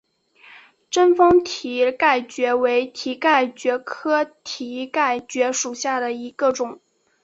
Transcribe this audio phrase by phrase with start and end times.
[0.89, 6.81] 贞丰蹄盖蕨为蹄盖蕨科蹄盖蕨属下的一个种。